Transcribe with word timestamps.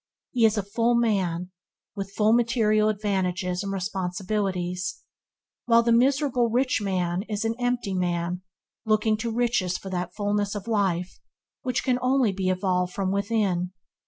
He 0.31 0.45
is 0.47 0.57
a 0.57 0.63
full 0.63 0.95
man 0.95 1.51
with 1.95 2.15
full 2.15 2.33
material 2.33 2.89
advantages 2.89 3.61
and 3.61 3.71
responsibilities, 3.71 5.03
while 5.65 5.83
the 5.83 5.91
miserable 5.91 6.49
rich 6.49 6.81
man 6.81 7.21
is 7.29 7.45
an 7.45 7.53
empty 7.59 7.93
man 7.93 8.41
looking 8.83 9.15
to 9.17 9.29
riches 9.31 9.77
for 9.77 9.91
that 9.91 10.15
fullness 10.15 10.55
of 10.55 10.67
life 10.67 11.19
which 11.61 11.83
can 11.83 11.99
only 12.01 12.31
be 12.31 12.49
evolved 12.49 12.93
from 12.95 13.11
within. 13.11 13.73